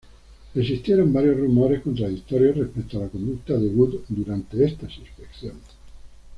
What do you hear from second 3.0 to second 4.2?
la conducta de Wood